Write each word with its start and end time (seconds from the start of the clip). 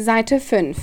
Seite 0.00 0.38
5 0.38 0.78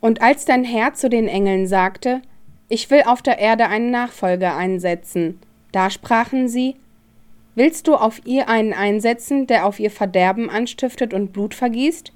Und 0.00 0.20
als 0.20 0.44
dein 0.44 0.64
Herr 0.64 0.94
zu 0.94 1.08
den 1.08 1.28
Engeln 1.28 1.68
sagte, 1.68 2.22
ich 2.68 2.90
will 2.90 3.04
auf 3.06 3.22
der 3.22 3.38
Erde 3.38 3.68
einen 3.68 3.92
Nachfolger 3.92 4.56
einsetzen, 4.56 5.38
da 5.70 5.90
sprachen 5.90 6.48
sie, 6.48 6.74
Willst 7.54 7.86
du 7.86 7.94
auf 7.94 8.20
ihr 8.26 8.48
einen 8.48 8.72
einsetzen, 8.72 9.46
der 9.46 9.64
auf 9.64 9.78
ihr 9.78 9.92
Verderben 9.92 10.50
anstiftet 10.50 11.14
und 11.14 11.32
Blut 11.32 11.54
vergießt? 11.54 12.12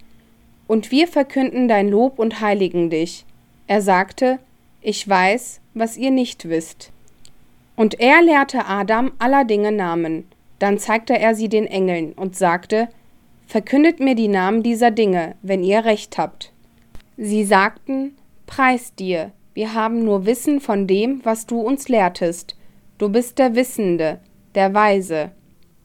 Und 0.66 0.90
wir 0.90 1.06
verkünden 1.06 1.68
dein 1.68 1.88
Lob 1.88 2.18
und 2.18 2.40
heiligen 2.40 2.90
dich. 2.90 3.24
Er 3.68 3.80
sagte, 3.80 4.40
Ich 4.80 5.08
weiß, 5.08 5.60
was 5.74 5.96
ihr 5.96 6.10
nicht 6.10 6.48
wisst. 6.48 6.90
Und 7.76 8.00
er 8.00 8.20
lehrte 8.20 8.66
Adam 8.66 9.12
aller 9.20 9.44
Dinge 9.44 9.70
Namen. 9.70 10.26
Dann 10.58 10.76
zeigte 10.76 11.16
er 11.16 11.36
sie 11.36 11.48
den 11.48 11.68
Engeln 11.68 12.14
und 12.14 12.34
sagte, 12.34 12.88
Verkündet 13.46 14.00
mir 14.00 14.14
die 14.14 14.28
Namen 14.28 14.62
dieser 14.62 14.90
Dinge, 14.90 15.36
wenn 15.42 15.62
ihr 15.62 15.84
recht 15.84 16.18
habt. 16.18 16.52
Sie 17.16 17.44
sagten, 17.44 18.16
Preis 18.46 18.94
dir, 18.94 19.32
wir 19.54 19.74
haben 19.74 20.04
nur 20.04 20.26
Wissen 20.26 20.60
von 20.60 20.86
dem, 20.86 21.24
was 21.24 21.46
du 21.46 21.60
uns 21.60 21.88
lehrtest. 21.88 22.56
Du 22.98 23.08
bist 23.08 23.38
der 23.38 23.54
Wissende, 23.54 24.20
der 24.54 24.74
Weise. 24.74 25.30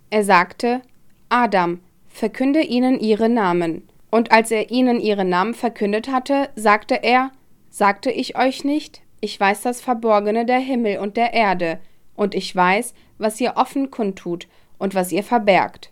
Er 0.10 0.24
sagte, 0.24 0.82
Adam, 1.30 1.80
verkünde 2.08 2.62
ihnen 2.62 3.00
ihre 3.00 3.30
Namen. 3.30 3.88
Und 4.12 4.32
als 4.32 4.50
er 4.52 4.72
ihnen 4.72 5.00
ihre 5.00 5.26
Namen 5.26 5.54
verkündet 5.54 6.12
hatte, 6.12 6.50
sagte 6.56 6.96
er, 7.04 7.32
Sagte 7.70 8.10
ich 8.10 8.36
euch 8.36 8.64
nicht, 8.64 9.02
ich 9.22 9.40
weiß 9.40 9.62
das 9.62 9.80
Verborgene 9.80 10.46
der 10.46 10.60
Himmel 10.60 10.98
und 10.98 11.18
der 11.18 11.34
Erde, 11.34 11.80
und 12.16 12.34
ich 12.34 12.54
weiß, 12.56 12.96
was 13.20 13.40
ihr 13.40 13.54
offen 13.56 13.92
kundtut 13.92 14.48
und 14.80 14.96
was 14.96 15.12
ihr 15.12 15.24
verbergt. 15.24 15.92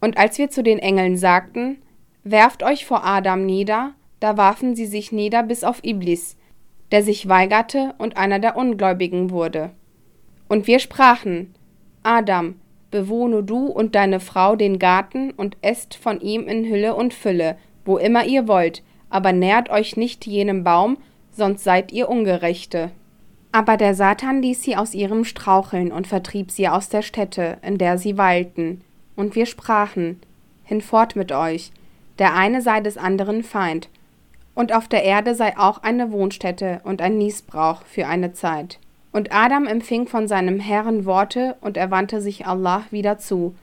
Und 0.00 0.18
als 0.18 0.38
wir 0.38 0.50
zu 0.50 0.62
den 0.62 0.78
Engeln 0.78 1.16
sagten, 1.16 1.78
Werft 2.22 2.62
euch 2.62 2.84
vor 2.84 3.04
Adam 3.04 3.46
nieder, 3.46 3.94
da 4.20 4.36
warfen 4.36 4.76
sie 4.76 4.84
sich 4.84 5.10
nieder 5.10 5.42
bis 5.42 5.64
auf 5.64 5.82
Iblis, 5.82 6.36
der 6.92 7.02
sich 7.02 7.28
weigerte 7.28 7.94
und 7.96 8.18
einer 8.18 8.38
der 8.38 8.56
Ungläubigen 8.56 9.30
wurde. 9.30 9.70
Und 10.46 10.66
wir 10.66 10.80
sprachen, 10.80 11.54
Adam, 12.02 12.56
bewohne 12.90 13.42
du 13.42 13.66
und 13.66 13.94
deine 13.94 14.20
Frau 14.20 14.54
den 14.54 14.78
Garten 14.78 15.30
und 15.30 15.56
esst 15.62 15.94
von 15.94 16.20
ihm 16.20 16.46
in 16.46 16.66
Hülle 16.66 16.94
und 16.94 17.14
Fülle, 17.14 17.56
wo 17.86 17.96
immer 17.96 18.26
ihr 18.26 18.48
wollt, 18.48 18.82
aber 19.08 19.32
nährt 19.32 19.70
euch 19.70 19.96
nicht 19.96 20.26
jenem 20.26 20.62
Baum, 20.62 20.98
sonst 21.30 21.64
seid 21.64 21.90
ihr 21.90 22.08
Ungerechte. 22.08 22.90
Aber 23.52 23.78
der 23.78 23.94
Satan 23.94 24.42
ließ 24.42 24.62
sie 24.62 24.76
aus 24.76 24.92
ihrem 24.92 25.24
Straucheln 25.24 25.90
und 25.90 26.06
vertrieb 26.06 26.50
sie 26.50 26.68
aus 26.68 26.90
der 26.90 27.02
Stätte, 27.02 27.56
in 27.62 27.78
der 27.78 27.96
sie 27.96 28.18
weilten. 28.18 28.82
Und 29.20 29.34
wir 29.34 29.44
sprachen, 29.44 30.18
Hinfort 30.64 31.14
mit 31.14 31.30
euch, 31.30 31.72
der 32.18 32.34
eine 32.34 32.62
sei 32.62 32.80
des 32.80 32.96
anderen 32.96 33.42
Feind, 33.42 33.90
und 34.54 34.72
auf 34.72 34.88
der 34.88 35.04
Erde 35.04 35.34
sei 35.34 35.58
auch 35.58 35.82
eine 35.82 36.10
Wohnstätte 36.10 36.80
und 36.84 37.02
ein 37.02 37.18
Niesbrauch 37.18 37.82
für 37.82 38.06
eine 38.06 38.32
Zeit. 38.32 38.78
Und 39.12 39.30
Adam 39.30 39.66
empfing 39.66 40.06
von 40.06 40.26
seinem 40.26 40.58
Herrn 40.58 41.04
Worte, 41.04 41.56
und 41.60 41.76
er 41.76 41.90
wandte 41.90 42.22
sich 42.22 42.46
Allah 42.46 42.84
wieder 42.90 43.18
zu, 43.18 43.54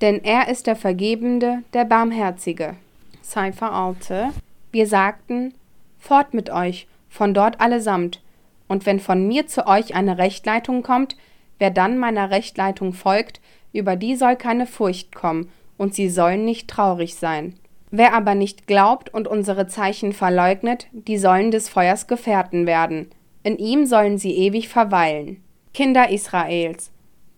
denn 0.00 0.22
er 0.22 0.46
ist 0.46 0.68
der 0.68 0.76
Vergebende, 0.76 1.64
der 1.72 1.86
Barmherzige. 1.86 2.76
Cypher 3.24 3.72
Alte. 3.72 4.28
Wir 4.70 4.86
sagten, 4.86 5.54
fort 5.98 6.34
mit 6.34 6.50
euch, 6.50 6.86
von 7.08 7.34
dort 7.34 7.60
allesamt, 7.60 8.22
und 8.68 8.86
wenn 8.86 9.00
von 9.00 9.26
mir 9.26 9.48
zu 9.48 9.66
euch 9.66 9.96
eine 9.96 10.18
Rechtleitung 10.18 10.84
kommt, 10.84 11.16
wer 11.58 11.70
dann 11.72 11.98
meiner 11.98 12.30
Rechtleitung 12.30 12.92
folgt, 12.92 13.40
über 13.72 13.96
die 13.96 14.16
soll 14.16 14.36
keine 14.36 14.66
Furcht 14.66 15.14
kommen, 15.14 15.50
und 15.76 15.94
sie 15.94 16.10
sollen 16.10 16.44
nicht 16.44 16.68
traurig 16.68 17.14
sein. 17.14 17.54
Wer 17.90 18.14
aber 18.14 18.34
nicht 18.34 18.66
glaubt 18.66 19.12
und 19.12 19.26
unsere 19.26 19.66
Zeichen 19.66 20.12
verleugnet, 20.12 20.86
die 20.92 21.18
sollen 21.18 21.50
des 21.50 21.68
Feuers 21.68 22.06
Gefährten 22.06 22.66
werden. 22.66 23.10
In 23.42 23.56
ihm 23.58 23.86
sollen 23.86 24.18
sie 24.18 24.36
ewig 24.36 24.68
verweilen. 24.68 25.42
Kinder 25.72 26.10
Israels, 26.10 26.92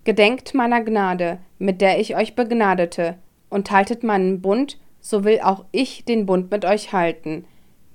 gedenkt 0.04 0.54
meiner 0.54 0.82
Gnade, 0.82 1.38
mit 1.58 1.80
der 1.80 2.00
ich 2.00 2.16
euch 2.16 2.34
begnadete, 2.34 3.16
und 3.48 3.70
haltet 3.70 4.02
meinen 4.02 4.40
Bund, 4.40 4.78
so 5.00 5.24
will 5.24 5.40
auch 5.42 5.64
ich 5.72 6.04
den 6.04 6.26
Bund 6.26 6.50
mit 6.50 6.64
euch 6.64 6.92
halten. 6.92 7.44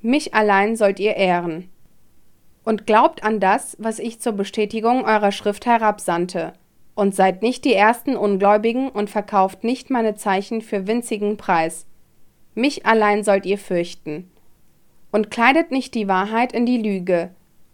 Mich 0.02 0.34
allein 0.34 0.76
sollt 0.76 1.00
ihr 1.00 1.16
ehren. 1.16 1.70
Und 2.64 2.86
glaubt 2.86 3.24
an 3.24 3.40
das, 3.40 3.76
was 3.80 4.00
ich 4.00 4.20
zur 4.20 4.34
Bestätigung 4.34 5.06
eurer 5.06 5.32
Schrift 5.32 5.66
herabsandte. 5.66 6.54
Und 6.98 7.14
seid 7.14 7.44
nicht 7.44 7.64
die 7.64 7.76
ersten 7.76 8.18
Ungläubigen 8.18 8.90
und 8.90 9.12
verkauft 9.12 9.64
nicht 9.64 9.92
meine 9.92 10.16
Zeichen 10.16 10.64
für 10.64 10.88
winzigen 10.88 11.38
Preis. 11.38 11.86
Mich 12.56 12.88
allein 12.88 13.24
sollt 13.24 13.46
ihr 13.46 13.60
fürchten. 13.60 14.32
Und 15.12 15.30
kleidet 15.30 15.70
nicht 15.70 15.94
die 15.94 16.08
Wahrheit 16.08 16.54
in 16.54 16.66
die 16.66 16.80
Lüge, 16.80 17.30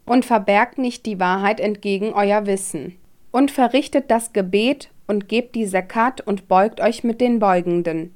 und 0.06 0.26
verbergt 0.26 0.78
nicht 0.78 1.06
die 1.06 1.22
Wahrheit 1.22 1.62
entgegen 1.62 2.12
euer 2.12 2.46
Wissen. 2.46 2.98
Und 3.32 3.50
verrichtet 3.50 4.12
das 4.12 4.34
Gebet 4.34 4.90
und 5.08 5.30
gebt 5.30 5.56
die 5.56 5.68
Zakat 5.68 6.20
und 6.20 6.50
beugt 6.50 6.82
euch 6.82 7.06
mit 7.06 7.22
den 7.22 7.40
Beugenden. 7.40 8.14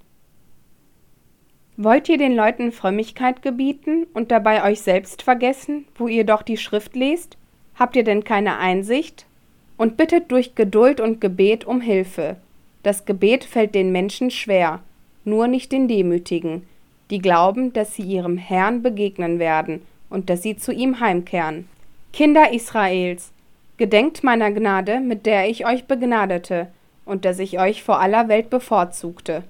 Wollt 1.78 2.10
ihr 2.10 2.18
den 2.18 2.36
Leuten 2.36 2.74
Frömmigkeit 2.74 3.42
gebieten 3.42 4.08
und 4.14 4.30
dabei 4.30 4.70
euch 4.70 4.82
selbst 4.82 5.22
vergessen, 5.22 5.86
wo 5.96 6.10
ihr 6.10 6.26
doch 6.26 6.42
die 6.42 6.58
Schrift 6.58 6.98
lest? 6.98 7.38
Habt 7.76 7.96
ihr 7.96 8.04
denn 8.04 8.26
keine 8.26 8.58
Einsicht? 8.58 9.27
Und 9.78 9.96
bittet 9.96 10.32
durch 10.32 10.56
Geduld 10.56 11.00
und 11.00 11.22
Gebet 11.22 11.66
um 11.66 11.82
Hilfe. 11.82 12.38
Das 12.84 13.06
Gebet 13.06 13.44
fällt 13.44 13.76
den 13.76 13.92
Menschen 13.92 14.32
schwer, 14.32 14.80
nur 15.24 15.48
nicht 15.48 15.72
den 15.72 15.88
Demütigen, 15.88 16.64
die 17.10 17.20
glauben, 17.20 17.74
dass 17.74 17.96
sie 17.96 18.04
ihrem 18.04 18.38
Herrn 18.38 18.82
begegnen 18.82 19.40
werden 19.40 19.82
und 20.10 20.30
dass 20.30 20.42
sie 20.42 20.58
zu 20.58 20.72
ihm 20.72 21.00
heimkehren. 21.00 21.68
Kinder 22.14 22.54
Israels, 22.54 23.32
gedenkt 23.78 24.24
meiner 24.24 24.52
Gnade, 24.52 25.00
mit 25.00 25.26
der 25.26 25.50
ich 25.50 25.66
euch 25.66 25.86
begnadete 25.86 26.68
und 27.06 27.26
dass 27.26 27.40
ich 27.40 27.60
euch 27.60 27.84
vor 27.84 28.00
aller 28.00 28.28
Welt 28.28 28.50
bevorzugte. 28.50 29.44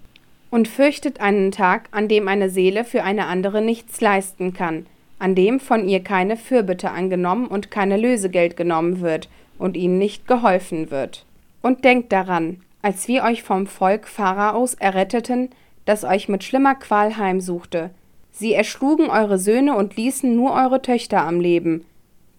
Und 0.50 0.68
fürchtet 0.68 1.20
einen 1.20 1.52
Tag, 1.52 1.90
an 1.92 2.08
dem 2.08 2.28
eine 2.28 2.50
Seele 2.50 2.84
für 2.86 3.04
eine 3.04 3.28
andere 3.28 3.62
nichts 3.62 4.00
leisten 4.02 4.54
kann, 4.54 4.86
an 5.20 5.36
dem 5.36 5.60
von 5.60 5.88
ihr 5.88 6.00
keine 6.02 6.38
Fürbitte 6.38 6.92
angenommen 6.92 7.48
und 7.48 7.70
keine 7.70 7.98
Lösegeld 7.98 8.58
genommen 8.58 9.02
wird 9.02 9.30
und 9.58 9.78
ihnen 9.78 9.98
nicht 9.98 10.28
geholfen 10.28 10.92
wird. 10.92 11.26
Und 11.62 11.84
denkt 11.84 12.12
daran, 12.12 12.62
als 12.82 13.08
wir 13.08 13.24
euch 13.24 13.44
vom 13.44 13.68
Volk 13.68 14.08
Pharaos 14.08 14.74
erretteten, 14.74 15.50
das 15.86 16.04
euch 16.04 16.30
mit 16.30 16.44
schlimmer 16.44 16.76
Qual 16.76 17.18
heimsuchte. 17.18 17.92
Sie 18.32 18.54
erschlugen 18.54 19.10
eure 19.10 19.40
Söhne 19.40 19.76
und 19.76 19.96
ließen 19.96 20.36
nur 20.36 20.54
eure 20.54 20.82
Töchter 20.82 21.22
am 21.22 21.40
Leben, 21.40 21.86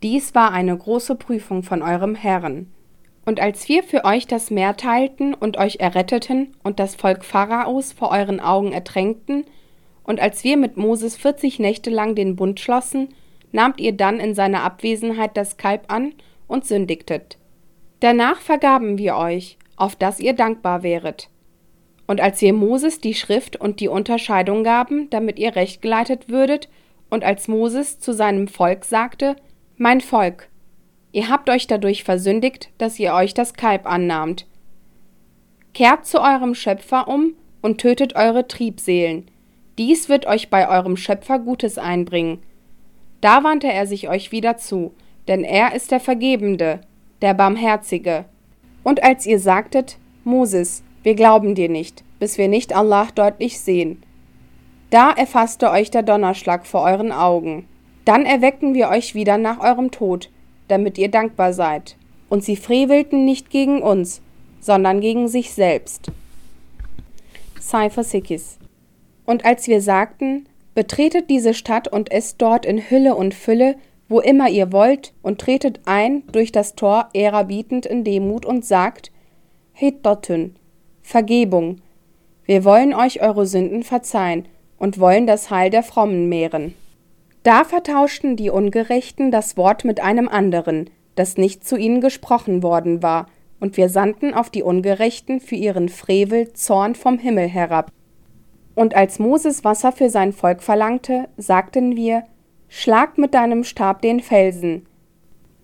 dies 0.02 0.32
war 0.36 0.52
eine 0.52 0.76
große 0.76 1.16
Prüfung 1.16 1.64
von 1.64 1.82
eurem 1.82 2.14
Herrn. 2.14 2.72
Und 3.24 3.40
als 3.40 3.68
wir 3.68 3.82
für 3.82 4.04
euch 4.04 4.28
das 4.28 4.50
Meer 4.50 4.76
teilten 4.76 5.34
und 5.34 5.58
euch 5.58 5.80
erretteten 5.80 6.54
und 6.62 6.78
das 6.78 6.94
Volk 6.94 7.24
Pharaos 7.24 7.92
vor 7.92 8.10
euren 8.10 8.38
Augen 8.38 8.72
ertränkten, 8.72 9.44
und 10.04 10.20
als 10.20 10.44
wir 10.44 10.56
mit 10.56 10.76
Moses 10.76 11.16
vierzig 11.16 11.58
Nächte 11.58 11.90
lang 11.90 12.14
den 12.14 12.36
Bund 12.36 12.60
schlossen, 12.60 13.08
nahmt 13.50 13.80
ihr 13.80 13.92
dann 13.92 14.20
in 14.20 14.34
seiner 14.34 14.62
Abwesenheit 14.62 15.36
das 15.36 15.56
Kalb 15.56 15.92
an 15.92 16.14
und 16.48 16.66
sündigtet. 16.66 17.38
Danach 18.00 18.41
vergaben 18.41 18.98
wir 18.98 19.16
euch, 19.16 19.59
auf 19.76 19.94
dass 19.94 20.19
ihr 20.19 20.32
dankbar 20.32 20.82
wäret. 20.82 21.28
Und 22.09 22.20
als 22.20 22.41
wir 22.41 22.53
Moses 22.53 23.00
die 23.00 23.14
Schrift 23.14 23.56
und 23.56 23.81
die 23.81 23.88
Unterscheidung 23.88 24.64
gaben, 24.64 25.10
damit 25.10 25.38
ihr 25.38 25.54
recht 25.54 25.82
geleitet 25.82 26.28
würdet, 26.28 26.69
und 27.10 27.25
als 27.25 27.48
Moses 27.48 28.00
zu 28.00 28.12
seinem 28.12 28.48
Volk 28.48 28.84
sagte, 28.84 29.36
mein 29.76 30.00
Volk, 30.00 30.48
ihr 31.12 31.28
habt 31.28 31.48
euch 31.48 31.66
dadurch 31.66 32.04
versündigt, 32.04 32.70
dass 32.78 32.98
ihr 32.98 33.15
euch 33.15 33.34
das 33.34 33.54
Kalb 33.54 33.86
annahmt. 33.86 34.47
Kehrt 35.75 36.06
zu 36.06 36.20
eurem 36.20 36.54
Schöpfer 36.54 37.09
um 37.09 37.34
und 37.62 37.78
tötet 37.78 38.16
eure 38.16 38.48
Triebseelen. 38.48 39.30
Dies 39.78 40.09
wird 40.09 40.26
euch 40.26 40.50
bei 40.50 40.69
eurem 40.69 40.97
Schöpfer 40.97 41.38
Gutes 41.38 41.78
einbringen. 41.78 42.41
Da 43.21 43.45
wandte 43.45 43.72
er 43.72 43.86
sich 43.86 44.09
euch 44.09 44.33
wieder 44.33 44.56
zu, 44.56 44.92
denn 45.28 45.45
er 45.45 45.75
ist 45.75 45.91
der 45.91 46.01
Vergebende, 46.01 46.80
der 47.22 47.34
Barmherzige. 47.34 48.25
Und 48.83 49.03
als 49.03 49.27
ihr 49.27 49.39
sagtet, 49.39 49.98
Moses, 50.25 50.83
wir 51.03 51.15
glauben 51.15 51.54
dir 51.54 51.69
nicht, 51.69 52.03
bis 52.19 52.39
wir 52.39 52.48
nicht 52.48 52.75
Allah 52.75 53.09
deutlich 53.15 53.60
sehen, 53.60 54.03
da 54.91 55.10
erfasste 55.10 55.71
euch 55.71 55.91
der 55.91 56.03
Donnerschlag 56.03 56.66
vor 56.66 56.83
euren 56.83 57.13
Augen. 57.13 57.69
Dann 58.07 58.25
erweckten 58.25 58.72
wir 58.72 58.89
euch 58.89 59.15
wieder 59.15 59.36
nach 59.36 59.60
eurem 59.60 59.91
Tod, 59.91 60.30
damit 60.69 60.97
ihr 60.97 61.10
dankbar 61.10 61.53
seid. 61.53 61.97
Und 62.31 62.42
sie 62.42 62.57
frevelten 62.57 63.27
nicht 63.27 63.51
gegen 63.51 63.83
uns, 63.83 64.22
sondern 64.60 65.01
gegen 65.01 65.28
sich 65.28 65.53
selbst. 65.53 66.10
Cypher 67.60 68.03
Sikis. 68.03 68.59
Und 69.27 69.45
als 69.45 69.69
wir 69.69 69.83
sagten, 69.83 70.47
betretet 70.74 71.28
diese 71.28 71.53
Stadt 71.53 71.89
und 71.89 72.10
esst 72.10 72.41
dort 72.41 72.65
in 72.65 72.89
Hülle 72.89 73.15
und 73.15 73.34
Fülle, 73.34 73.77
wo 74.09 74.21
immer 74.21 74.49
ihr 74.49 74.72
wollt, 74.72 75.13
und 75.22 75.41
tretet 75.41 75.81
ein 75.84 76.22
durch 76.33 76.53
das 76.53 76.75
Tor 76.75 77.09
ehrerbietend 77.13 77.87
in 77.87 78.05
Demut 78.05 78.47
und 78.47 78.65
sagt, 78.65 79.13
Hittotün, 79.72 80.57
Vergebung, 81.03 81.81
wir 82.45 82.65
wollen 82.65 82.95
euch 82.95 83.21
eure 83.21 83.47
Sünden 83.47 83.83
verzeihen 83.83 84.47
und 84.78 84.99
wollen 84.99 85.27
das 85.27 85.51
Heil 85.51 85.71
der 85.71 85.83
Frommen 85.83 86.28
mehren. 86.28 86.75
Da 87.43 87.65
vertauschten 87.65 88.37
die 88.37 88.51
Ungerechten 88.51 89.31
das 89.31 89.57
Wort 89.57 89.84
mit 89.84 90.01
einem 90.01 90.28
anderen, 90.28 90.91
das 91.15 91.37
nicht 91.37 91.66
zu 91.66 91.77
ihnen 91.77 92.01
gesprochen 92.01 92.63
worden 92.63 93.03
war, 93.03 93.27
und 93.60 93.77
wir 93.77 93.89
sandten 93.89 94.34
auf 94.34 94.51
die 94.51 94.63
Ungerechten 94.63 95.41
für 95.41 95.57
ihren 95.57 95.89
Frevel 95.89 96.53
Zorn 96.53 96.95
vom 96.95 97.19
Himmel 97.19 97.49
herab. 97.49 97.91
Und 98.75 98.95
als 98.95 99.19
Moses 99.19 99.65
Wasser 99.65 99.91
für 99.91 100.10
sein 100.10 100.33
Volk 100.33 100.63
verlangte, 100.63 101.28
sagten 101.37 101.97
wir, 101.97 102.22
Schlag 102.68 103.16
mit 103.16 103.34
deinem 103.34 103.65
Stab 103.65 104.03
den 104.03 104.20
Felsen. 104.20 104.86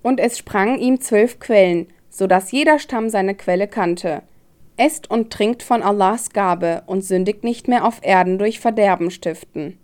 Und 0.03 0.21
es 0.21 0.39
sprangen 0.39 0.79
ihm 0.79 1.01
zwölf 1.01 1.39
Quellen, 1.39 1.87
so 2.09 2.27
dass 2.27 2.53
jeder 2.53 2.79
Stamm 2.79 3.09
seine 3.09 3.35
Quelle 3.35 3.69
kannte. 3.69 4.23
Esst 4.77 5.11
und 5.11 5.33
trinkt 5.33 5.63
von 5.63 5.83
Allahs 5.83 6.31
Gabe 6.31 6.83
und 6.87 7.05
sündigt 7.05 7.45
nicht 7.45 7.69
mehr 7.69 7.85
auf 7.85 8.01
Erden 8.03 8.39
durch 8.39 8.59
Verderben 8.59 9.11
stiften. 9.11 9.79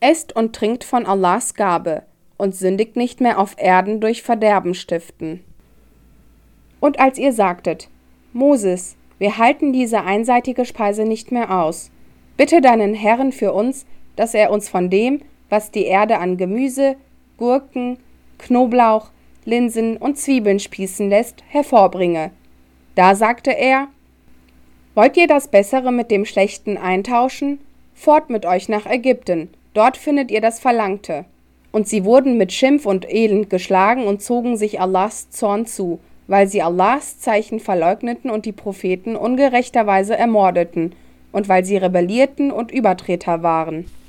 Esst 0.00 0.36
und 0.36 0.54
trinkt 0.54 0.84
von 0.84 1.06
Allahs 1.06 1.54
Gabe 1.54 2.02
und 2.36 2.54
sündigt 2.54 2.96
nicht 2.96 3.20
mehr 3.20 3.38
auf 3.38 3.54
Erden 3.56 4.00
durch 4.00 4.22
Verderben 4.22 4.74
stiften. 4.74 5.42
Und 6.80 7.00
als 7.00 7.16
ihr 7.16 7.32
sagtet, 7.32 7.88
Moses, 8.34 8.96
wir 9.18 9.38
halten 9.38 9.72
diese 9.72 10.02
einseitige 10.02 10.64
Speise 10.66 11.04
nicht 11.04 11.32
mehr 11.32 11.62
aus, 11.62 11.90
bitte 12.36 12.60
deinen 12.60 12.94
Herrn 12.94 13.32
für 13.32 13.52
uns, 13.54 13.86
dass 14.16 14.34
er 14.34 14.50
uns 14.50 14.68
von 14.68 14.90
dem, 14.90 15.20
was 15.48 15.70
die 15.70 15.84
Erde 15.84 16.18
an 16.18 16.36
Gemüse, 16.36 16.96
Gurken, 17.36 17.98
Knoblauch, 18.38 19.10
Linsen 19.44 19.96
und 19.96 20.18
Zwiebeln 20.18 20.58
spießen 20.58 21.08
lässt, 21.08 21.42
hervorbringe. 21.48 22.30
Da 22.94 23.14
sagte 23.14 23.50
er, 23.50 23.88
Wollt 24.94 25.16
ihr 25.16 25.26
das 25.26 25.48
Bessere 25.48 25.90
mit 25.90 26.10
dem 26.12 26.24
Schlechten 26.24 26.76
eintauschen? 26.76 27.58
Fort 27.94 28.30
mit 28.30 28.46
euch 28.46 28.68
nach 28.68 28.86
Ägypten, 28.86 29.48
dort 29.72 29.96
findet 29.96 30.30
ihr 30.30 30.40
das 30.40 30.60
Verlangte. 30.60 31.24
Und 31.72 31.88
sie 31.88 32.04
wurden 32.04 32.36
mit 32.36 32.52
Schimpf 32.52 32.86
und 32.86 33.12
Elend 33.12 33.50
geschlagen 33.50 34.06
und 34.06 34.22
zogen 34.22 34.56
sich 34.56 34.80
Allahs 34.80 35.30
Zorn 35.30 35.66
zu, 35.66 35.98
weil 36.28 36.46
sie 36.46 36.62
Allahs 36.62 37.18
Zeichen 37.18 37.58
verleugneten 37.58 38.30
und 38.30 38.46
die 38.46 38.52
Propheten 38.52 39.16
ungerechterweise 39.16 40.16
ermordeten, 40.16 40.94
und 41.32 41.48
weil 41.48 41.64
sie 41.64 41.76
rebellierten 41.76 42.52
und 42.52 42.70
Übertreter 42.70 43.42
waren. 43.42 43.86